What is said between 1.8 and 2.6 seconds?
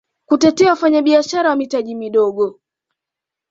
midogo